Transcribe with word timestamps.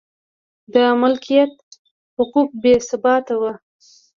د 0.73 0.75
مالکیت 1.01 1.53
حقوق 2.15 2.49
بې 2.61 2.73
ثباته 2.89 3.35
و. 3.41 3.43